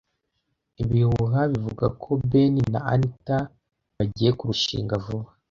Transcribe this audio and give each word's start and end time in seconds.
Ibihuha 0.83 1.39
bivuga 1.51 1.85
ko 2.01 2.09
Ben 2.29 2.53
na 2.73 2.79
Anita 2.93 3.37
bagiye 3.95 4.31
kurushinga 4.37 4.95
vuba. 5.05 5.29